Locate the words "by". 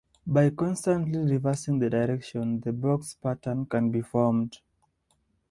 0.25-0.49